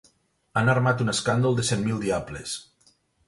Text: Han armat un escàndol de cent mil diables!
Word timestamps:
Han 0.61 0.71
armat 0.73 1.03
un 1.05 1.11
escàndol 1.13 1.59
de 1.61 1.67
cent 1.69 1.85
mil 1.91 2.01
diables! 2.07 2.57